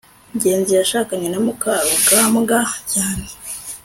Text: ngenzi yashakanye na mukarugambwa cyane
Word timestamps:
ngenzi 0.35 0.71
yashakanye 0.79 1.27
na 1.29 1.39
mukarugambwa 1.45 2.57
cyane 2.91 3.27